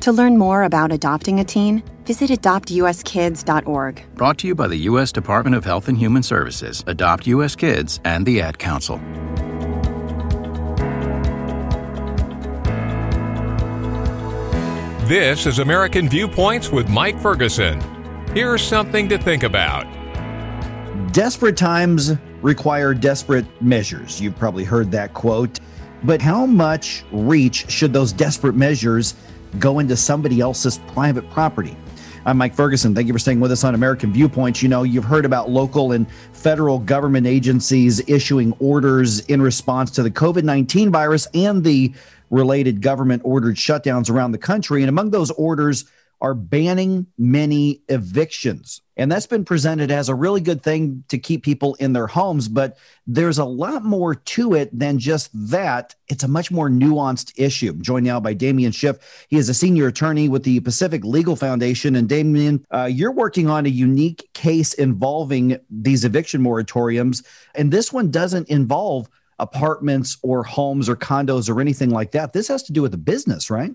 To 0.00 0.12
learn 0.12 0.38
more 0.38 0.62
about 0.62 0.92
adopting 0.92 1.40
a 1.40 1.44
teen, 1.44 1.82
visit 2.04 2.30
adoptuskids.org. 2.30 4.04
Brought 4.14 4.38
to 4.38 4.46
you 4.46 4.54
by 4.54 4.68
the 4.68 4.76
U.S. 4.76 5.10
Department 5.10 5.56
of 5.56 5.64
Health 5.64 5.88
and 5.88 5.98
Human 5.98 6.22
Services, 6.22 6.84
Adopt 6.86 7.26
U.S. 7.26 7.56
Kids, 7.56 8.00
and 8.04 8.24
the 8.24 8.40
Ad 8.40 8.58
Council. 8.58 9.00
This 15.06 15.46
is 15.46 15.60
American 15.60 16.08
Viewpoints 16.08 16.70
with 16.70 16.88
Mike 16.88 17.20
Ferguson. 17.20 17.80
Here's 18.34 18.60
something 18.60 19.08
to 19.08 19.16
think 19.16 19.44
about. 19.44 19.86
Desperate 21.12 21.56
times 21.56 22.12
require 22.42 22.92
desperate 22.92 23.46
measures. 23.62 24.20
You've 24.20 24.36
probably 24.36 24.64
heard 24.64 24.90
that 24.90 25.14
quote. 25.14 25.60
But 26.02 26.20
how 26.20 26.44
much 26.44 27.04
reach 27.10 27.70
should 27.70 27.92
those 27.92 28.12
desperate 28.12 28.54
measures 28.54 29.14
go 29.56 29.78
into 29.78 29.96
somebody 29.96 30.40
else's 30.40 30.78
private 30.88 31.28
property? 31.30 31.76
I'm 32.26 32.38
Mike 32.38 32.54
Ferguson. 32.54 32.92
Thank 32.92 33.06
you 33.06 33.12
for 33.12 33.20
staying 33.20 33.38
with 33.38 33.52
us 33.52 33.62
on 33.62 33.76
American 33.76 34.12
Viewpoints. 34.12 34.60
You 34.60 34.68
know, 34.68 34.82
you've 34.82 35.04
heard 35.04 35.24
about 35.24 35.48
local 35.48 35.92
and 35.92 36.10
federal 36.32 36.80
government 36.80 37.24
agencies 37.24 38.02
issuing 38.08 38.52
orders 38.58 39.20
in 39.26 39.40
response 39.40 39.92
to 39.92 40.02
the 40.02 40.10
COVID 40.10 40.42
19 40.42 40.90
virus 40.90 41.28
and 41.34 41.62
the 41.62 41.94
related 42.30 42.82
government 42.82 43.22
ordered 43.24 43.54
shutdowns 43.54 44.10
around 44.10 44.32
the 44.32 44.38
country. 44.38 44.82
And 44.82 44.88
among 44.88 45.10
those 45.10 45.30
orders 45.32 45.84
are 46.20 46.34
banning 46.34 47.06
many 47.18 47.82
evictions. 47.88 48.80
And 48.96 49.12
that's 49.12 49.26
been 49.26 49.44
presented 49.44 49.90
as 49.90 50.08
a 50.08 50.14
really 50.14 50.40
good 50.40 50.62
thing 50.62 51.04
to 51.08 51.18
keep 51.18 51.44
people 51.44 51.74
in 51.74 51.92
their 51.92 52.06
homes. 52.06 52.48
But 52.48 52.78
there's 53.06 53.38
a 53.38 53.44
lot 53.44 53.84
more 53.84 54.14
to 54.14 54.54
it 54.54 54.76
than 54.76 54.98
just 54.98 55.28
that. 55.50 55.94
It's 56.08 56.24
a 56.24 56.28
much 56.28 56.50
more 56.50 56.70
nuanced 56.70 57.32
issue. 57.36 57.72
I'm 57.72 57.82
joined 57.82 58.06
now 58.06 58.20
by 58.20 58.32
Damien 58.32 58.72
Schiff. 58.72 59.26
He 59.28 59.36
is 59.36 59.50
a 59.50 59.54
senior 59.54 59.88
attorney 59.88 60.28
with 60.28 60.44
the 60.44 60.60
Pacific 60.60 61.04
Legal 61.04 61.36
Foundation. 61.36 61.94
And 61.96 62.08
Damien, 62.08 62.64
uh, 62.72 62.84
you're 62.90 63.12
working 63.12 63.50
on 63.50 63.66
a 63.66 63.70
unique 63.70 64.30
case 64.32 64.72
involving 64.74 65.58
these 65.68 66.06
eviction 66.06 66.42
moratoriums. 66.42 67.24
And 67.54 67.70
this 67.70 67.92
one 67.92 68.10
doesn't 68.10 68.48
involve 68.48 69.10
apartments 69.38 70.16
or 70.22 70.42
homes 70.42 70.88
or 70.88 70.96
condos 70.96 71.50
or 71.50 71.60
anything 71.60 71.90
like 71.90 72.12
that. 72.12 72.32
This 72.32 72.48
has 72.48 72.62
to 72.64 72.72
do 72.72 72.80
with 72.80 72.92
the 72.92 72.98
business, 72.98 73.50
right? 73.50 73.72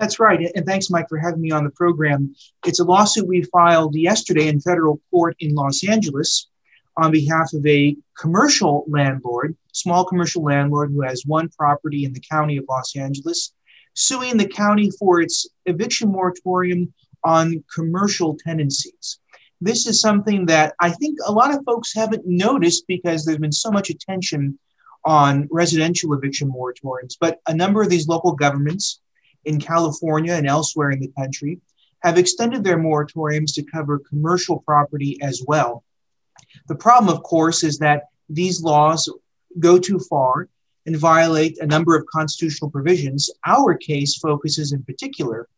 That's 0.00 0.18
right. 0.18 0.50
And 0.54 0.64
thanks, 0.64 0.88
Mike, 0.88 1.10
for 1.10 1.18
having 1.18 1.42
me 1.42 1.50
on 1.50 1.62
the 1.62 1.70
program. 1.70 2.34
It's 2.66 2.80
a 2.80 2.84
lawsuit 2.84 3.28
we 3.28 3.42
filed 3.42 3.94
yesterday 3.94 4.48
in 4.48 4.58
federal 4.58 4.98
court 5.10 5.36
in 5.40 5.54
Los 5.54 5.86
Angeles 5.86 6.48
on 6.96 7.12
behalf 7.12 7.52
of 7.52 7.64
a 7.66 7.94
commercial 8.18 8.86
landlord, 8.88 9.54
small 9.72 10.06
commercial 10.06 10.42
landlord 10.42 10.90
who 10.90 11.02
has 11.02 11.24
one 11.26 11.50
property 11.50 12.06
in 12.06 12.14
the 12.14 12.22
county 12.30 12.56
of 12.56 12.64
Los 12.66 12.96
Angeles, 12.96 13.52
suing 13.92 14.38
the 14.38 14.48
county 14.48 14.90
for 14.98 15.20
its 15.20 15.46
eviction 15.66 16.10
moratorium 16.10 16.94
on 17.22 17.62
commercial 17.74 18.38
tenancies. 18.42 19.18
This 19.60 19.86
is 19.86 20.00
something 20.00 20.46
that 20.46 20.74
I 20.80 20.88
think 20.92 21.18
a 21.26 21.32
lot 21.32 21.54
of 21.54 21.62
folks 21.66 21.92
haven't 21.94 22.26
noticed 22.26 22.84
because 22.88 23.26
there's 23.26 23.36
been 23.36 23.52
so 23.52 23.70
much 23.70 23.90
attention 23.90 24.58
on 25.04 25.46
residential 25.50 26.14
eviction 26.14 26.50
moratoriums. 26.50 27.16
But 27.20 27.40
a 27.46 27.54
number 27.54 27.82
of 27.82 27.90
these 27.90 28.08
local 28.08 28.32
governments 28.32 29.00
in 29.44 29.60
California 29.60 30.32
and 30.32 30.46
elsewhere 30.46 30.90
in 30.90 31.00
the 31.00 31.12
country 31.18 31.60
have 32.02 32.18
extended 32.18 32.64
their 32.64 32.78
moratoriums 32.78 33.54
to 33.54 33.62
cover 33.62 33.98
commercial 33.98 34.60
property 34.60 35.18
as 35.22 35.42
well. 35.46 35.84
The 36.68 36.74
problem, 36.74 37.14
of 37.14 37.22
course, 37.22 37.62
is 37.62 37.78
that 37.78 38.04
these 38.28 38.62
laws 38.62 39.08
go 39.58 39.78
too 39.78 39.98
far 39.98 40.48
and 40.86 40.96
violate 40.96 41.58
a 41.58 41.66
number 41.66 41.96
of 41.96 42.06
constitutional 42.06 42.70
provisions. 42.70 43.30
Our 43.46 43.76
case 43.76 44.16
focuses 44.16 44.72
in 44.72 44.82
particular 44.82 45.48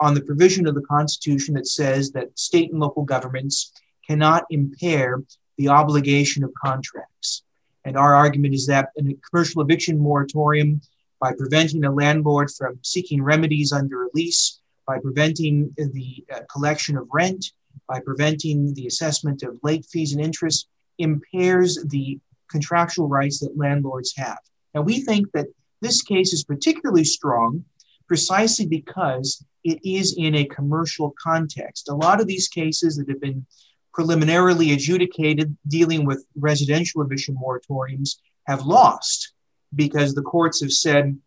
on 0.00 0.14
the 0.14 0.20
provision 0.20 0.66
of 0.66 0.74
the 0.74 0.82
Constitution 0.82 1.54
that 1.54 1.66
says 1.66 2.12
that 2.12 2.38
state 2.38 2.70
and 2.70 2.80
local 2.80 3.04
governments 3.04 3.72
cannot 4.06 4.44
impair 4.50 5.22
the 5.56 5.68
obligation 5.68 6.44
of 6.44 6.52
contracts. 6.62 7.42
And 7.84 7.96
our 7.96 8.14
argument 8.14 8.54
is 8.54 8.66
that 8.66 8.90
a 8.98 9.16
commercial 9.30 9.62
eviction 9.62 9.98
moratorium, 9.98 10.80
by 11.20 11.32
preventing 11.32 11.84
a 11.84 11.92
landlord 11.92 12.50
from 12.50 12.78
seeking 12.82 13.22
remedies 13.22 13.72
under 13.72 14.04
a 14.04 14.08
lease, 14.14 14.60
by 14.86 14.98
preventing 14.98 15.72
the 15.76 16.24
uh, 16.32 16.40
collection 16.50 16.96
of 16.96 17.08
rent, 17.12 17.52
by 17.88 18.00
preventing 18.00 18.74
the 18.74 18.86
assessment 18.86 19.42
of 19.42 19.58
late 19.62 19.84
fees 19.86 20.12
and 20.12 20.22
interest, 20.22 20.68
impairs 20.98 21.78
the 21.88 22.18
contractual 22.50 23.08
rights 23.08 23.40
that 23.40 23.56
landlords 23.56 24.14
have. 24.16 24.38
Now, 24.74 24.82
we 24.82 25.00
think 25.00 25.30
that 25.32 25.46
this 25.80 26.02
case 26.02 26.32
is 26.32 26.44
particularly 26.44 27.04
strong 27.04 27.64
precisely 28.06 28.66
because 28.66 29.44
it 29.64 29.80
is 29.84 30.14
in 30.16 30.36
a 30.36 30.44
commercial 30.44 31.14
context. 31.20 31.88
A 31.88 31.94
lot 31.94 32.20
of 32.20 32.26
these 32.26 32.48
cases 32.48 32.96
that 32.96 33.08
have 33.08 33.20
been 33.20 33.44
preliminarily 33.92 34.72
adjudicated 34.72 35.56
dealing 35.66 36.04
with 36.04 36.24
residential 36.38 37.02
eviction 37.02 37.36
moratoriums 37.36 38.16
have 38.46 38.64
lost 38.64 39.32
because 39.74 40.14
the 40.14 40.22
courts 40.22 40.60
have 40.62 40.72
said, 40.72 41.18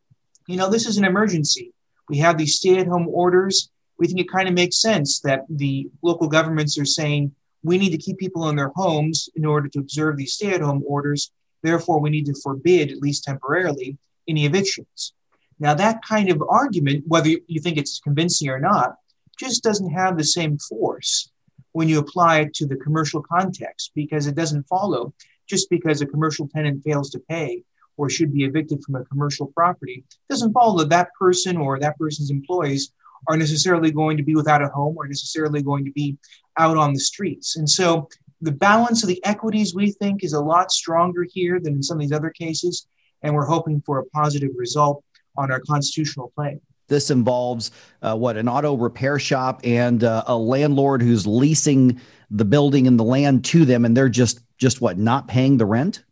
you 0.48 0.58
know, 0.58 0.70
this 0.70 0.86
is 0.88 0.98
an 0.98 1.06
emergency. 1.06 1.74
We 2.08 2.18
have 2.20 2.38
these 2.38 2.56
stay 2.56 2.78
at 2.78 2.88
home 2.88 3.08
orders. 3.08 3.70
We 3.98 4.08
think 4.08 4.20
it 4.20 4.32
kind 4.32 4.48
of 4.48 4.56
makes 4.56 4.82
sense 4.82 5.20
that 5.22 5.46
the 5.50 5.90
local 6.02 6.28
governments 6.28 6.78
are 6.80 6.86
saying 6.86 7.36
we 7.64 7.78
need 7.78 7.92
to 7.92 7.98
keep 7.98 8.18
people 8.18 8.50
in 8.50 8.56
their 8.56 8.72
homes 8.76 9.30
in 9.36 9.46
order 9.46 9.68
to 9.68 9.80
observe 9.80 10.18
these 10.18 10.34
stay 10.34 10.54
at 10.54 10.62
home 10.62 10.84
orders. 10.88 11.32
Therefore, 11.62 12.00
we 12.00 12.10
need 12.10 12.26
to 12.28 12.42
forbid, 12.42 12.90
at 12.90 13.02
least 13.02 13.26
temporarily, 13.26 13.98
any 14.28 14.46
evictions. 14.46 15.14
Now, 15.60 15.74
that 15.74 16.02
kind 16.08 16.30
of 16.30 16.42
argument, 16.48 17.04
whether 17.08 17.30
you 17.30 17.60
think 17.60 17.78
it's 17.78 18.00
convincing 18.00 18.50
or 18.50 18.60
not, 18.60 18.96
just 19.38 19.62
doesn't 19.62 19.92
have 19.92 20.18
the 20.18 20.24
same 20.24 20.58
force 20.58 21.30
when 21.74 21.90
you 21.90 22.00
apply 22.00 22.40
it 22.40 22.54
to 22.56 22.66
the 22.66 22.78
commercial 22.78 23.22
context 23.22 23.92
because 23.94 24.26
it 24.26 24.36
doesn't 24.36 24.68
follow 24.68 25.14
just 25.48 25.70
because 25.70 26.02
a 26.02 26.06
commercial 26.06 26.48
tenant 26.48 26.84
fails 26.84 27.10
to 27.12 27.20
pay 27.20 27.64
or 28.00 28.10
should 28.10 28.34
be 28.34 28.46
evicted 28.46 28.82
from 28.84 28.96
a 28.96 29.04
commercial 29.06 29.48
property 29.48 30.06
doesn't 30.30 30.54
follow 30.54 30.78
that 30.78 30.90
that 30.90 31.10
person 31.20 31.58
or 31.58 31.78
that 31.78 31.98
person's 32.00 32.32
employees 32.32 32.94
are 33.28 33.36
necessarily 33.36 33.92
going 33.92 34.16
to 34.16 34.24
be 34.24 34.36
without 34.36 34.64
a 34.64 34.70
home 34.70 34.96
or 34.98 35.06
necessarily 35.06 35.62
going 35.62 35.84
to 35.84 35.92
be 35.92 36.18
out 36.58 36.78
on 36.78 36.94
the 36.94 37.00
streets 37.00 37.58
and 37.58 37.70
so 37.70 38.08
the 38.42 38.52
balance 38.52 39.04
of 39.04 39.10
the 39.10 39.24
equities 39.26 39.76
we 39.76 39.92
think 39.92 40.24
is 40.24 40.32
a 40.32 40.40
lot 40.40 40.72
stronger 40.72 41.26
here 41.30 41.60
than 41.60 41.74
in 41.74 41.84
some 41.84 41.98
of 41.98 42.02
these 42.02 42.14
other 42.14 42.30
cases 42.30 42.88
and 43.22 43.36
we're 43.36 43.46
hoping 43.46 43.82
for 43.86 44.00
a 44.00 44.06
positive 44.06 44.52
result 44.56 45.04
on 45.36 45.52
our 45.52 45.60
constitutional 45.60 46.32
claim 46.38 46.62
this 46.88 47.12
involves 47.12 47.72
uh, 48.02 48.16
what 48.16 48.36
an 48.38 48.50
auto 48.50 48.76
repair 48.76 49.20
shop 49.20 49.62
and 49.64 50.04
uh, 50.04 50.24
a 50.26 50.36
landlord 50.36 51.02
who's 51.02 51.28
leasing 51.28 52.00
the 52.32 52.46
building 52.46 52.88
and 52.88 53.00
the 53.00 53.04
land 53.04 53.46
to 53.46 53.64
them, 53.64 53.86
and 53.86 53.96
they're 53.96 54.10
just 54.10 54.42
just 54.58 54.82
what 54.82 54.98
not 54.98 55.28
paying 55.28 55.58
the 55.58 55.66
rent. 55.66 56.04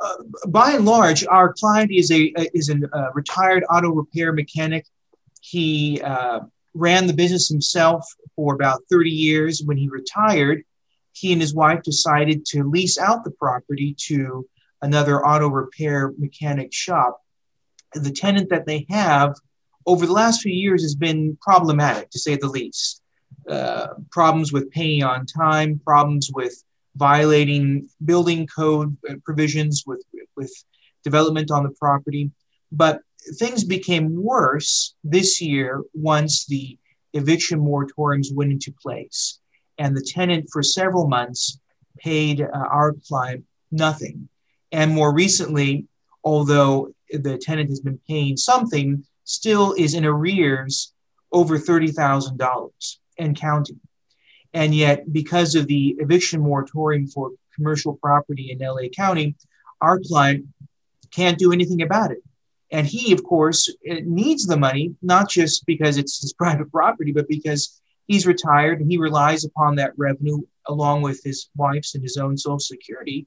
Uh, 0.00 0.14
by 0.48 0.72
and 0.72 0.84
large, 0.84 1.26
our 1.26 1.52
client 1.52 1.90
is 1.90 2.10
a 2.10 2.32
is 2.54 2.68
a 2.70 2.76
uh, 2.96 3.10
retired 3.14 3.64
auto 3.70 3.90
repair 3.90 4.32
mechanic. 4.32 4.86
He 5.40 6.00
uh, 6.02 6.40
ran 6.74 7.06
the 7.06 7.12
business 7.12 7.48
himself 7.48 8.06
for 8.36 8.54
about 8.54 8.82
30 8.90 9.10
years. 9.10 9.62
When 9.64 9.76
he 9.76 9.88
retired, 9.88 10.62
he 11.12 11.32
and 11.32 11.40
his 11.40 11.54
wife 11.54 11.82
decided 11.82 12.44
to 12.46 12.64
lease 12.64 12.98
out 12.98 13.24
the 13.24 13.30
property 13.32 13.94
to 14.06 14.46
another 14.80 15.24
auto 15.24 15.48
repair 15.48 16.12
mechanic 16.18 16.72
shop. 16.72 17.20
The 17.94 18.10
tenant 18.10 18.48
that 18.50 18.66
they 18.66 18.86
have 18.88 19.36
over 19.86 20.06
the 20.06 20.12
last 20.12 20.42
few 20.42 20.52
years 20.52 20.82
has 20.82 20.94
been 20.94 21.36
problematic, 21.40 22.10
to 22.10 22.18
say 22.18 22.36
the 22.36 22.48
least. 22.48 23.02
Uh, 23.48 23.88
problems 24.10 24.52
with 24.52 24.70
paying 24.70 25.02
on 25.02 25.26
time, 25.26 25.80
problems 25.84 26.30
with 26.32 26.62
violating 26.96 27.88
building 28.04 28.46
code 28.46 28.96
provisions, 29.24 29.84
with, 29.86 30.04
with 30.36 30.52
development 31.04 31.50
on 31.50 31.62
the 31.62 31.70
property. 31.70 32.30
But 32.70 33.02
things 33.38 33.64
became 33.64 34.22
worse 34.22 34.94
this 35.04 35.40
year 35.40 35.82
once 35.94 36.46
the 36.46 36.78
eviction 37.12 37.60
moratoriums 37.60 38.34
went 38.34 38.52
into 38.52 38.72
place. 38.72 39.38
And 39.78 39.96
the 39.96 40.02
tenant, 40.02 40.48
for 40.52 40.62
several 40.62 41.08
months, 41.08 41.58
paid 41.98 42.40
uh, 42.40 42.48
our 42.52 42.94
client 43.08 43.44
nothing. 43.70 44.28
And 44.70 44.92
more 44.92 45.14
recently, 45.14 45.86
although 46.24 46.94
the 47.10 47.38
tenant 47.38 47.68
has 47.70 47.80
been 47.80 48.00
paying 48.08 48.36
something, 48.36 49.04
still 49.24 49.72
is 49.74 49.94
in 49.94 50.04
arrears 50.04 50.92
over 51.30 51.58
$30,000 51.58 52.96
and 53.18 53.36
counting. 53.36 53.80
And 54.54 54.74
yet, 54.74 55.12
because 55.12 55.54
of 55.54 55.66
the 55.66 55.96
eviction 55.98 56.40
moratorium 56.40 57.06
for 57.06 57.30
commercial 57.54 57.94
property 57.94 58.50
in 58.50 58.58
LA 58.58 58.88
County, 58.94 59.34
our 59.80 59.98
client 59.98 60.46
can't 61.10 61.38
do 61.38 61.52
anything 61.52 61.82
about 61.82 62.10
it. 62.10 62.22
And 62.70 62.86
he, 62.86 63.12
of 63.12 63.22
course, 63.22 63.68
needs 63.84 64.46
the 64.46 64.56
money, 64.56 64.94
not 65.02 65.28
just 65.28 65.66
because 65.66 65.98
it's 65.98 66.20
his 66.20 66.32
private 66.38 66.70
property, 66.70 67.12
but 67.12 67.28
because 67.28 67.80
he's 68.06 68.26
retired 68.26 68.80
and 68.80 68.90
he 68.90 68.98
relies 68.98 69.44
upon 69.44 69.76
that 69.76 69.92
revenue 69.96 70.38
along 70.66 71.02
with 71.02 71.22
his 71.22 71.50
wife's 71.56 71.94
and 71.94 72.02
his 72.02 72.16
own 72.16 72.36
social 72.36 72.58
security 72.58 73.26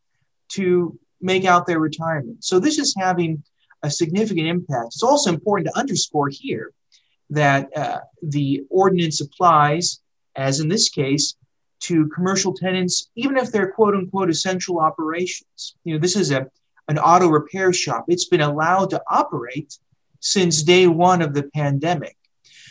to 0.49 0.97
make 1.21 1.45
out 1.45 1.65
their 1.65 1.79
retirement. 1.79 2.43
So 2.43 2.59
this 2.59 2.77
is 2.77 2.95
having 2.97 3.43
a 3.83 3.89
significant 3.89 4.47
impact. 4.47 4.87
It's 4.87 5.03
also 5.03 5.31
important 5.31 5.67
to 5.67 5.79
underscore 5.79 6.29
here 6.29 6.71
that 7.29 7.75
uh, 7.75 7.99
the 8.21 8.63
ordinance 8.69 9.21
applies, 9.21 10.01
as 10.35 10.59
in 10.59 10.67
this 10.67 10.89
case, 10.89 11.35
to 11.81 12.07
commercial 12.07 12.53
tenants, 12.53 13.09
even 13.15 13.37
if 13.37 13.51
they're 13.51 13.71
quote 13.71 13.95
unquote 13.95 14.29
essential 14.29 14.79
operations. 14.79 15.75
You 15.83 15.93
know, 15.93 15.99
this 15.99 16.15
is 16.15 16.31
a, 16.31 16.47
an 16.87 16.97
auto 16.97 17.27
repair 17.27 17.73
shop. 17.73 18.05
It's 18.07 18.25
been 18.25 18.41
allowed 18.41 18.89
to 18.91 19.03
operate 19.09 19.77
since 20.19 20.63
day 20.63 20.87
one 20.87 21.21
of 21.21 21.33
the 21.33 21.43
pandemic. 21.53 22.17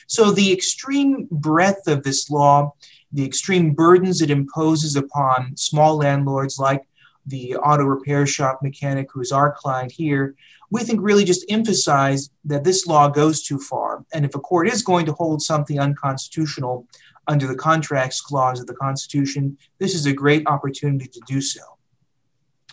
So 0.07 0.31
the 0.31 0.53
extreme 0.53 1.29
breadth 1.31 1.87
of 1.87 2.03
this 2.03 2.31
law, 2.31 2.75
the 3.13 3.25
extreme 3.25 3.73
burdens 3.75 4.21
it 4.21 4.31
imposes 4.31 4.97
upon 4.97 5.57
small 5.57 5.97
landlords 5.97 6.59
like 6.59 6.83
the 7.27 7.57
auto 7.57 7.85
repair 7.85 8.27
shop 8.27 8.61
mechanic 8.63 9.09
who 9.13 9.21
is 9.21 9.33
our 9.33 9.53
client 9.53 9.93
here, 9.93 10.35
we 10.71 10.83
think 10.83 11.01
really 11.03 11.25
just 11.25 11.45
emphasize 11.49 12.31
that 12.45 12.65
this 12.65 12.87
law 12.87 13.09
goes 13.09 13.43
too 13.43 13.59
far. 13.59 14.05
And 14.13 14.25
if 14.25 14.35
a 14.35 14.41
court 14.41 14.69
is 14.69 14.83
going 14.83 15.07
to 15.07 15.13
hold 15.13 15.43
something 15.43 15.79
unconstitutional 15.79 16.87
under 17.27 17.47
the 17.47 17.55
contracts 17.55 18.21
clause 18.21 18.61
of 18.61 18.67
the 18.67 18.75
Constitution, 18.75 19.57
this 19.79 19.95
is 19.95 20.07
a 20.07 20.13
great 20.13 20.47
opportunity 20.47 21.07
to 21.07 21.21
do 21.27 21.41
so. 21.41 21.61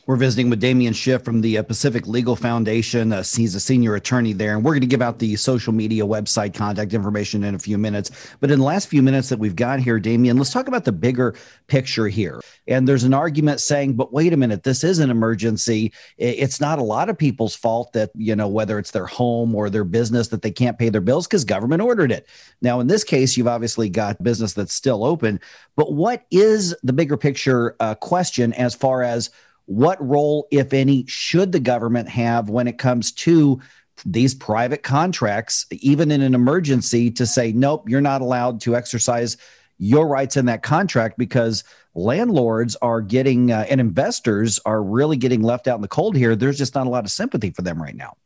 We're 0.08 0.16
visiting 0.16 0.50
with 0.50 0.60
Damien 0.60 0.94
Schiff 0.94 1.24
from 1.24 1.42
the 1.42 1.60
uh, 1.60 1.64
Pacific 1.64 2.08
Legal 2.08 2.36
Foundation. 2.36 3.14
Uh, 3.14 3.24
he's 3.24 3.54
a 3.54 3.60
senior 3.60 3.94
attorney 3.94 4.34
there, 4.34 4.56
and 4.56 4.66
we're 4.66 4.72
going 4.72 4.82
to 4.82 4.88
give 4.88 5.02
out 5.02 5.20
the 5.20 5.36
social 5.36 5.74
media 5.74 6.04
website 6.04 6.56
contact 6.56 6.96
information 6.96 7.44
in 7.44 7.54
a 7.54 7.60
few 7.60 7.78
minutes. 7.78 8.10
But 8.40 8.50
in 8.50 8.58
the 8.60 8.66
last 8.66 8.88
few 8.88 9.04
minutes 9.04 9.30
that 9.30 9.38
we've 9.38 9.56
got 9.56 9.80
here, 9.80 10.00
Damien, 10.00 10.38
let's 10.38 10.52
talk 10.52 10.68
about 10.68 10.86
the 10.86 10.92
bigger 10.92 11.36
picture 11.68 12.08
here. 12.08 12.42
And 12.68 12.88
there's 12.88 13.04
an 13.04 13.14
argument 13.14 13.62
saying, 13.62 13.94
but 13.94 14.12
wait 14.12 14.34
a 14.34 14.38
minute, 14.38 14.64
this 14.64 14.84
is 14.84 14.98
an 14.98 15.12
emergency. 15.12 15.94
It's 16.18 16.60
not 16.60 16.80
a 16.80 16.84
lot 16.84 17.10
of 17.10 17.18
people's 17.18 17.56
fault 17.56 17.94
that, 17.94 18.10
you 18.16 18.36
know, 18.36 18.48
whether 18.48 18.80
it's 18.80 18.92
their 18.92 19.06
home 19.06 19.54
or 19.54 19.70
their 19.70 19.84
business 19.84 20.30
that 20.30 20.42
they 20.42 20.52
can't 20.52 20.80
pay 20.80 20.90
their 20.90 21.02
bills 21.02 21.28
because 21.28 21.46
government 21.46 21.82
ordered 21.82 22.12
it. 22.12 22.28
Now, 22.64 22.80
in 22.80 22.88
this 22.88 23.04
case, 23.04 23.38
you've 23.38 23.48
obviously 23.48 23.88
got 23.88 24.22
business 24.24 24.54
that's 24.54 24.74
still 24.74 25.04
open. 25.04 25.40
But 25.76 25.94
what 25.94 26.26
is 26.32 26.76
the 26.82 26.94
bigger 26.94 27.18
picture 27.18 27.76
uh, 27.80 27.94
question 27.96 28.52
as 28.54 28.74
far 28.74 29.04
as 29.04 29.30
what 29.72 30.06
role, 30.06 30.48
if 30.52 30.74
any, 30.74 31.06
should 31.08 31.54
the 31.54 31.60
government 31.60 32.10
have 32.10 32.50
when 32.50 32.68
it 32.68 32.78
comes 32.78 33.14
to 33.14 33.62
these 34.06 34.36
private 34.36 34.84
contracts, 34.84 35.66
even 35.72 36.12
in 36.12 36.22
an 36.22 36.36
emergency, 36.36 37.10
to 37.12 37.26
say, 37.26 37.54
nope, 37.54 37.88
you're 37.88 38.02
not 38.02 38.22
allowed 38.22 38.60
to 38.62 38.76
exercise 38.76 39.38
your 39.78 40.08
rights 40.08 40.36
in 40.36 40.46
that 40.46 40.62
contract 40.62 41.18
because 41.18 41.64
landlords 41.96 42.76
are 42.82 43.00
getting 43.00 43.52
uh, 43.52 43.66
and 43.70 43.80
investors 43.80 44.60
are 44.66 44.84
really 44.84 45.16
getting 45.16 45.42
left 45.42 45.68
out 45.68 45.76
in 45.76 45.82
the 45.82 45.88
cold 45.88 46.18
here. 46.18 46.36
There's 46.36 46.58
just 46.58 46.76
not 46.76 46.86
a 46.86 46.90
lot 46.90 47.06
of 47.06 47.12
sympathy 47.12 47.52
for 47.52 47.62
them 47.62 47.82
right 47.82 47.96
now. 47.96 48.18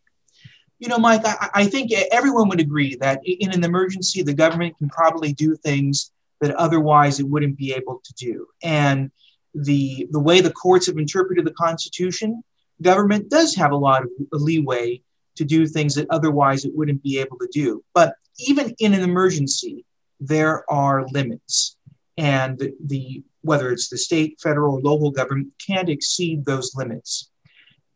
You 0.80 0.88
know, 0.88 0.98
Mike, 0.98 1.22
I, 1.26 1.50
I 1.54 1.66
think 1.68 1.92
everyone 2.12 2.50
would 2.50 2.60
agree 2.60 2.96
that 2.96 3.22
in 3.24 3.52
an 3.52 3.64
emergency, 3.64 4.24
the 4.24 4.34
government 4.34 4.78
can 4.78 4.90
probably 4.90 5.32
do 5.32 5.56
things 5.56 6.12
that 6.42 6.56
otherwise 6.56 7.20
it 7.20 7.28
wouldn't 7.28 7.56
be 7.56 7.72
able 7.74 8.02
to 8.04 8.14
do. 8.16 8.48
And 8.64 9.12
the 9.56 10.08
the 10.12 10.20
way 10.20 10.42
the 10.42 10.52
courts 10.52 10.88
have 10.88 10.98
interpreted 10.98 11.46
the 11.46 11.52
Constitution, 11.52 12.44
government 12.82 13.30
does 13.30 13.56
have 13.56 13.72
a 13.72 13.78
lot 13.78 14.04
of 14.04 14.10
leeway 14.32 15.02
to 15.36 15.46
do 15.46 15.68
things 15.68 15.96
that 15.96 16.08
otherwise 16.10 16.66
it 16.66 16.76
wouldn't 16.76 17.04
be 17.04 17.20
able 17.20 17.38
to 17.38 17.48
do. 17.52 17.84
But 17.94 18.16
even 18.40 18.74
in 18.80 18.94
an 18.94 19.02
emergency, 19.02 19.86
there 20.20 20.70
are 20.72 21.06
limits, 21.08 21.78
and 22.18 22.58
the, 22.58 22.74
the 22.86 23.24
whether 23.42 23.72
it's 23.72 23.90
the 23.90 23.98
state, 23.98 24.40
federal, 24.42 24.76
or 24.76 24.82
local 24.82 25.12
government 25.12 25.54
can't 25.66 25.90
exceed 25.90 26.46
those 26.46 26.76
limits. 26.76 27.30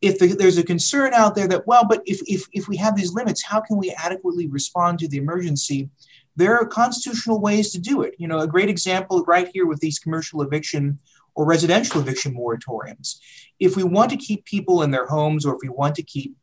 If 0.02 0.20
the, 0.20 0.28
there's 0.28 0.58
a 0.58 0.64
concern 0.64 1.14
out 1.14 1.36
there 1.36 1.48
that 1.48 1.68
well, 1.68 1.86
but 1.88 2.02
if, 2.06 2.22
if 2.26 2.46
if 2.54 2.68
we 2.68 2.78
have 2.78 2.96
these 2.96 3.14
limits, 3.14 3.44
how 3.44 3.60
can 3.60 3.78
we 3.78 3.92
adequately 3.98 4.48
respond 4.48 5.00
to 5.00 5.08
the 5.08 5.18
emergency? 5.18 5.90
There 6.36 6.58
are 6.58 6.66
constitutional 6.66 7.42
ways 7.42 7.72
to 7.72 7.80
do 7.80 8.04
it. 8.04 8.16
You 8.18 8.28
know, 8.30 8.40
a 8.40 8.48
great 8.48 8.70
example 8.70 9.24
right 9.26 9.50
here 9.54 9.66
with 9.66 9.80
these 9.80 10.00
commercial 10.00 10.42
eviction 10.42 11.00
or 11.40 11.46
residential 11.46 12.02
eviction 12.02 12.36
moratoriums. 12.36 13.16
If 13.62 13.78
we 13.78 13.84
want 13.86 14.10
to 14.12 14.18
keep 14.18 14.44
people 14.44 14.84
in 14.84 14.92
their 14.92 15.08
homes 15.08 15.46
or 15.46 15.56
if 15.56 15.62
we 15.64 15.70
want 15.70 15.96
to 15.96 16.04
keep 16.04 16.36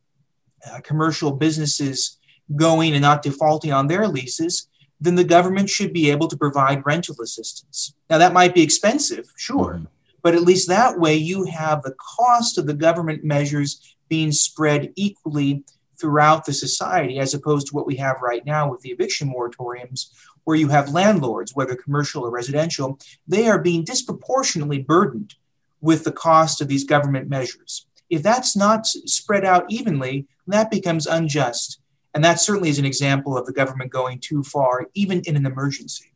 uh, 0.66 0.80
commercial 0.80 1.32
businesses 1.32 2.18
going 2.56 2.94
and 2.94 3.02
not 3.02 3.20
defaulting 3.20 3.74
on 3.74 3.88
their 3.88 4.08
leases, 4.08 4.70
then 4.98 5.14
the 5.14 5.22
government 5.22 5.68
should 5.68 5.92
be 5.92 6.10
able 6.10 6.28
to 6.28 6.36
provide 6.38 6.86
rental 6.86 7.14
assistance. 7.22 7.92
Now, 8.08 8.16
that 8.16 8.32
might 8.32 8.54
be 8.54 8.62
expensive, 8.62 9.26
sure, 9.36 9.74
mm-hmm. 9.74 9.84
but 10.22 10.34
at 10.34 10.44
least 10.44 10.66
that 10.68 10.98
way 10.98 11.14
you 11.14 11.44
have 11.44 11.82
the 11.82 11.94
cost 12.16 12.56
of 12.56 12.66
the 12.66 12.72
government 12.72 13.22
measures 13.22 13.96
being 14.08 14.32
spread 14.32 14.94
equally 14.96 15.62
throughout 16.00 16.46
the 16.46 16.54
society, 16.54 17.18
as 17.18 17.34
opposed 17.34 17.66
to 17.66 17.74
what 17.74 17.86
we 17.86 17.96
have 17.96 18.22
right 18.22 18.46
now 18.46 18.70
with 18.70 18.80
the 18.80 18.92
eviction 18.92 19.30
moratoriums, 19.30 20.06
where 20.46 20.56
you 20.56 20.68
have 20.68 20.94
landlords, 20.94 21.56
whether 21.56 21.74
commercial 21.74 22.24
or 22.24 22.30
residential, 22.30 23.00
they 23.26 23.48
are 23.48 23.60
being 23.60 23.82
disproportionately 23.82 24.78
burdened 24.78 25.34
with 25.80 26.04
the 26.04 26.12
cost 26.12 26.60
of 26.60 26.68
these 26.68 26.84
government 26.84 27.28
measures. 27.28 27.86
If 28.08 28.22
that's 28.22 28.56
not 28.56 28.86
spread 28.86 29.44
out 29.44 29.66
evenly, 29.68 30.28
that 30.46 30.70
becomes 30.70 31.08
unjust. 31.08 31.80
And 32.14 32.24
that 32.24 32.38
certainly 32.38 32.68
is 32.68 32.78
an 32.78 32.84
example 32.84 33.36
of 33.36 33.44
the 33.44 33.52
government 33.52 33.90
going 33.90 34.20
too 34.20 34.44
far, 34.44 34.86
even 34.94 35.20
in 35.26 35.34
an 35.34 35.46
emergency. 35.46 36.12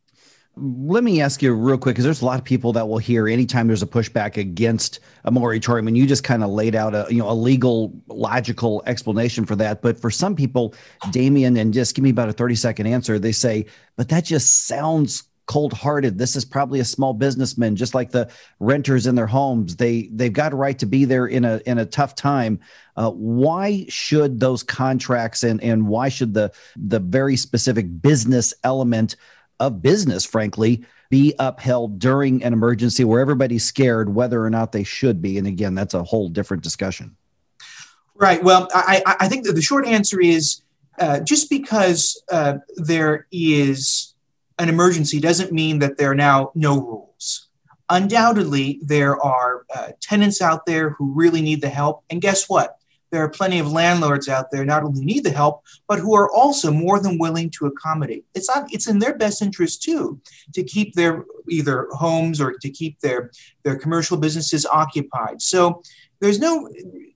Let 0.56 1.04
me 1.04 1.20
ask 1.20 1.42
you 1.42 1.54
real 1.54 1.78
quick 1.78 1.94
because 1.94 2.04
there's 2.04 2.22
a 2.22 2.26
lot 2.26 2.38
of 2.38 2.44
people 2.44 2.72
that 2.72 2.88
will 2.88 2.98
hear 2.98 3.28
anytime 3.28 3.68
there's 3.68 3.82
a 3.82 3.86
pushback 3.86 4.36
against 4.36 5.00
a 5.24 5.30
moratorium, 5.30 5.86
and 5.86 5.96
you 5.96 6.06
just 6.06 6.24
kind 6.24 6.42
of 6.42 6.50
laid 6.50 6.74
out 6.74 6.94
a 6.94 7.06
you 7.08 7.18
know 7.18 7.30
a 7.30 7.32
legal, 7.32 7.92
logical 8.08 8.82
explanation 8.86 9.46
for 9.46 9.54
that. 9.56 9.80
But 9.80 9.98
for 9.98 10.10
some 10.10 10.34
people, 10.34 10.74
Damien, 11.12 11.56
and 11.56 11.72
just 11.72 11.94
give 11.94 12.02
me 12.02 12.10
about 12.10 12.28
a 12.28 12.32
30 12.32 12.56
second 12.56 12.86
answer, 12.88 13.18
they 13.18 13.32
say, 13.32 13.66
but 13.96 14.08
that 14.08 14.24
just 14.24 14.66
sounds 14.66 15.24
cold 15.50 15.72
hearted. 15.72 16.16
This 16.16 16.36
is 16.36 16.44
probably 16.44 16.78
a 16.78 16.84
small 16.84 17.12
businessman, 17.12 17.74
just 17.74 17.92
like 17.92 18.12
the 18.12 18.30
renters 18.60 19.08
in 19.08 19.16
their 19.16 19.26
homes. 19.26 19.74
They 19.74 20.08
they've 20.12 20.32
got 20.32 20.52
a 20.52 20.56
right 20.56 20.78
to 20.78 20.86
be 20.86 21.04
there 21.04 21.26
in 21.26 21.44
a 21.44 21.60
in 21.66 21.78
a 21.78 21.86
tough 21.86 22.14
time. 22.14 22.60
Uh, 22.96 23.10
why 23.10 23.84
should 23.88 24.38
those 24.38 24.62
contracts 24.62 25.42
and 25.42 25.60
and 25.60 25.88
why 25.88 26.08
should 26.08 26.34
the 26.34 26.52
the 26.76 27.00
very 27.00 27.36
specific 27.36 28.00
business 28.00 28.54
element 28.62 29.16
of 29.60 29.80
business, 29.82 30.24
frankly, 30.24 30.84
be 31.10 31.34
upheld 31.38 31.98
during 31.98 32.42
an 32.42 32.52
emergency 32.52 33.04
where 33.04 33.20
everybody's 33.20 33.64
scared 33.64 34.12
whether 34.14 34.44
or 34.44 34.50
not 34.50 34.72
they 34.72 34.84
should 34.84 35.20
be. 35.20 35.38
And 35.38 35.46
again, 35.46 35.74
that's 35.74 35.94
a 35.94 36.02
whole 36.02 36.28
different 36.28 36.62
discussion. 36.62 37.16
Right. 38.14 38.42
Well, 38.42 38.68
I, 38.74 39.02
I 39.06 39.28
think 39.28 39.46
that 39.46 39.54
the 39.54 39.62
short 39.62 39.86
answer 39.86 40.20
is 40.20 40.62
uh, 40.98 41.20
just 41.20 41.48
because 41.48 42.22
uh, 42.30 42.58
there 42.76 43.26
is 43.32 44.14
an 44.58 44.68
emergency 44.68 45.20
doesn't 45.20 45.52
mean 45.52 45.78
that 45.78 45.96
there 45.96 46.10
are 46.10 46.14
now 46.14 46.52
no 46.54 46.78
rules. 46.78 47.48
Undoubtedly, 47.88 48.78
there 48.82 49.20
are 49.20 49.64
uh, 49.74 49.88
tenants 50.00 50.42
out 50.42 50.66
there 50.66 50.90
who 50.90 51.12
really 51.12 51.40
need 51.40 51.60
the 51.60 51.68
help. 51.68 52.04
And 52.10 52.20
guess 52.20 52.48
what? 52.48 52.76
There 53.10 53.22
are 53.22 53.28
plenty 53.28 53.58
of 53.58 53.72
landlords 53.72 54.28
out 54.28 54.50
there 54.50 54.64
not 54.64 54.82
only 54.82 55.04
need 55.04 55.24
the 55.24 55.30
help 55.30 55.64
but 55.88 55.98
who 55.98 56.14
are 56.14 56.30
also 56.30 56.70
more 56.70 57.00
than 57.00 57.18
willing 57.18 57.50
to 57.50 57.66
accommodate. 57.66 58.24
It's 58.34 58.48
not 58.48 58.72
it's 58.72 58.88
in 58.88 58.98
their 58.98 59.16
best 59.16 59.42
interest 59.42 59.82
too 59.82 60.20
to 60.54 60.62
keep 60.62 60.94
their 60.94 61.24
either 61.48 61.88
homes 61.92 62.40
or 62.40 62.52
to 62.52 62.70
keep 62.70 63.00
their 63.00 63.30
their 63.62 63.76
commercial 63.76 64.16
businesses 64.16 64.66
occupied. 64.66 65.42
So 65.42 65.82
there's 66.20 66.38
no 66.38 66.68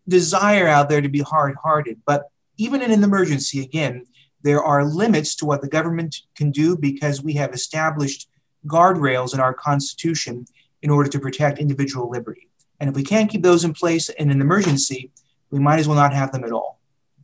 desire 0.08 0.66
out 0.66 0.88
there 0.88 1.00
to 1.00 1.08
be 1.08 1.20
hard-hearted 1.20 2.00
but 2.04 2.30
even 2.56 2.82
in 2.82 2.90
an 2.90 3.02
emergency 3.02 3.62
again 3.62 4.04
there 4.42 4.62
are 4.62 4.84
limits 4.84 5.34
to 5.36 5.46
what 5.46 5.62
the 5.62 5.68
government 5.68 6.16
can 6.36 6.50
do 6.50 6.76
because 6.76 7.22
we 7.22 7.32
have 7.32 7.54
established 7.54 8.28
guardrails 8.66 9.34
in 9.34 9.40
our 9.40 9.54
constitution 9.54 10.46
in 10.82 10.90
order 10.90 11.08
to 11.08 11.18
protect 11.18 11.58
individual 11.58 12.10
liberty. 12.10 12.48
And 12.78 12.90
if 12.90 12.96
we 12.96 13.02
can't 13.02 13.30
keep 13.30 13.42
those 13.42 13.64
in 13.64 13.72
place 13.72 14.10
in 14.10 14.30
an 14.30 14.42
emergency 14.42 15.10
we 15.54 15.60
might 15.60 15.78
as 15.78 15.86
well 15.86 15.96
not 15.96 16.12
have 16.12 16.32
them 16.32 16.42
at 16.42 16.50
all. 16.50 16.80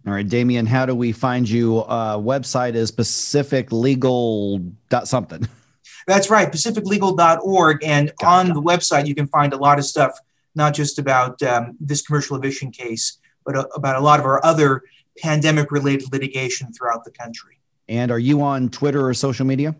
All 0.07 0.13
right, 0.13 0.27
Damien, 0.27 0.65
how 0.65 0.87
do 0.87 0.95
we 0.95 1.11
find 1.11 1.49
you? 1.49 1.81
Uh, 1.81 2.17
website 2.17 2.75
is 2.75 2.93
Pacific 2.93 3.73
Legal 3.73 4.61
dot 4.89 5.09
something. 5.09 5.49
That's 6.07 6.31
right, 6.31 6.51
pacificlegal.org. 6.51 7.85
And 7.85 8.13
gotcha. 8.21 8.27
on 8.27 8.55
the 8.55 8.63
website, 8.63 9.07
you 9.07 9.17
can 9.17 9.27
find 9.27 9.53
a 9.53 9.57
lot 9.57 9.81
of 9.81 9.85
stuff, 9.85 10.17
not 10.55 10.75
just 10.75 11.01
about 11.01 11.43
um, 11.43 11.77
this 11.81 12.03
commercial 12.03 12.37
eviction 12.37 12.71
case, 12.71 13.19
but 13.45 13.57
uh, 13.57 13.67
about 13.75 13.97
a 13.97 14.01
lot 14.01 14.21
of 14.21 14.27
our 14.27 14.43
other 14.45 14.85
pandemic 15.19 15.73
related 15.73 16.13
litigation 16.13 16.73
throughout 16.73 17.05
the 17.05 17.11
country. 17.11 17.59
And 17.89 18.13
are 18.13 18.19
you 18.19 18.43
on 18.43 18.69
Twitter 18.69 19.09
or 19.09 19.13
social 19.13 19.45
media? 19.45 19.75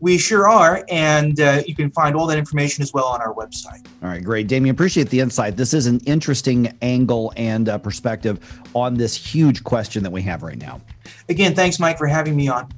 We 0.00 0.18
sure 0.18 0.48
are. 0.48 0.84
And 0.88 1.40
uh, 1.40 1.62
you 1.66 1.74
can 1.74 1.90
find 1.90 2.16
all 2.16 2.26
that 2.26 2.38
information 2.38 2.82
as 2.82 2.92
well 2.92 3.06
on 3.06 3.20
our 3.20 3.34
website. 3.34 3.86
All 4.02 4.08
right, 4.08 4.22
great. 4.22 4.46
Damien, 4.46 4.74
appreciate 4.74 5.08
the 5.10 5.20
insight. 5.20 5.56
This 5.56 5.74
is 5.74 5.86
an 5.86 6.00
interesting 6.00 6.76
angle 6.82 7.32
and 7.36 7.68
uh, 7.68 7.78
perspective 7.78 8.40
on 8.74 8.94
this 8.94 9.14
huge 9.14 9.64
question 9.64 10.02
that 10.02 10.10
we 10.10 10.22
have 10.22 10.42
right 10.42 10.58
now. 10.58 10.80
Again, 11.28 11.54
thanks, 11.54 11.78
Mike, 11.78 11.98
for 11.98 12.06
having 12.06 12.36
me 12.36 12.48
on. 12.48 12.68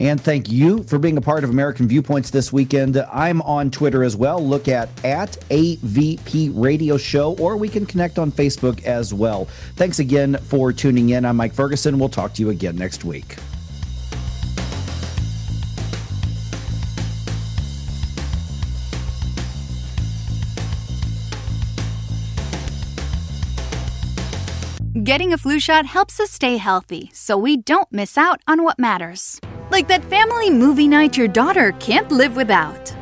And 0.00 0.20
thank 0.20 0.50
you 0.50 0.82
for 0.82 0.98
being 0.98 1.16
a 1.16 1.20
part 1.20 1.44
of 1.44 1.50
American 1.50 1.86
Viewpoints 1.86 2.30
this 2.30 2.52
weekend. 2.52 2.96
I'm 3.12 3.40
on 3.42 3.70
Twitter 3.70 4.02
as 4.02 4.16
well. 4.16 4.44
Look 4.44 4.66
at 4.66 4.88
at 5.04 5.32
AVP 5.50 6.50
Radio 6.54 6.96
Show, 6.96 7.36
or 7.36 7.56
we 7.56 7.68
can 7.68 7.86
connect 7.86 8.18
on 8.18 8.32
Facebook 8.32 8.82
as 8.84 9.14
well. 9.14 9.44
Thanks 9.76 10.00
again 10.00 10.36
for 10.48 10.72
tuning 10.72 11.10
in. 11.10 11.24
I'm 11.24 11.36
Mike 11.36 11.54
Ferguson. 11.54 11.98
We'll 11.98 12.08
talk 12.08 12.34
to 12.34 12.42
you 12.42 12.50
again 12.50 12.76
next 12.76 13.04
week. 13.04 13.36
Getting 25.02 25.32
a 25.32 25.38
flu 25.38 25.58
shot 25.58 25.86
helps 25.86 26.20
us 26.20 26.30
stay 26.30 26.56
healthy 26.56 27.10
so 27.12 27.36
we 27.36 27.56
don't 27.56 27.90
miss 27.90 28.16
out 28.16 28.40
on 28.46 28.62
what 28.62 28.78
matters. 28.78 29.40
Like 29.72 29.88
that 29.88 30.04
family 30.04 30.50
movie 30.50 30.86
night 30.86 31.16
your 31.16 31.26
daughter 31.26 31.72
can't 31.80 32.12
live 32.12 32.36
without. 32.36 32.94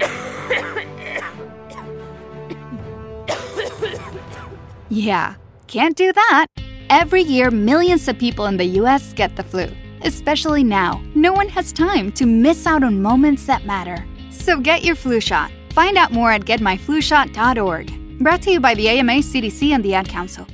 yeah, 4.88 5.34
can't 5.66 5.96
do 5.96 6.12
that. 6.12 6.46
Every 6.88 7.22
year, 7.22 7.50
millions 7.50 8.06
of 8.06 8.16
people 8.16 8.46
in 8.46 8.56
the 8.56 8.78
US 8.80 9.12
get 9.12 9.34
the 9.34 9.42
flu. 9.42 9.66
Especially 10.02 10.62
now, 10.62 11.02
no 11.16 11.32
one 11.32 11.48
has 11.48 11.72
time 11.72 12.12
to 12.12 12.26
miss 12.26 12.64
out 12.64 12.84
on 12.84 13.02
moments 13.02 13.44
that 13.46 13.66
matter. 13.66 14.06
So 14.30 14.60
get 14.60 14.84
your 14.84 14.94
flu 14.94 15.20
shot. 15.20 15.50
Find 15.72 15.98
out 15.98 16.12
more 16.12 16.30
at 16.30 16.42
getmyflushot.org. 16.42 18.18
Brought 18.20 18.42
to 18.42 18.52
you 18.52 18.60
by 18.60 18.74
the 18.74 18.88
AMA, 18.88 19.14
CDC, 19.14 19.72
and 19.72 19.84
the 19.84 19.94
Ad 19.94 20.08
Council. 20.08 20.46